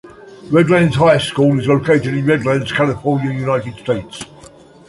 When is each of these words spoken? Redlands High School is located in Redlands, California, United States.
Redlands 0.49 0.95
High 0.95 1.19
School 1.19 1.59
is 1.59 1.67
located 1.67 2.15
in 2.15 2.25
Redlands, 2.25 2.71
California, 2.71 3.33
United 3.39 3.75
States. 3.75 4.25